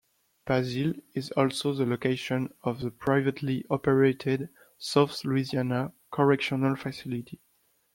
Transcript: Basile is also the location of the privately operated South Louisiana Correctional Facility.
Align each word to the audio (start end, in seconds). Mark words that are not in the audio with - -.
Basile 0.47 0.93
is 1.13 1.29
also 1.33 1.73
the 1.73 1.85
location 1.85 2.51
of 2.63 2.79
the 2.79 2.89
privately 2.89 3.63
operated 3.69 4.49
South 4.79 5.23
Louisiana 5.23 5.93
Correctional 6.09 6.75
Facility. 6.75 7.39